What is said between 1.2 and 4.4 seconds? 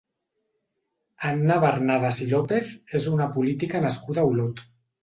Anna Barnadas i López és una política nascuda a